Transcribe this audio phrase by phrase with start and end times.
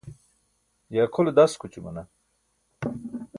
[0.93, 2.03] ye akʰole daskućumana?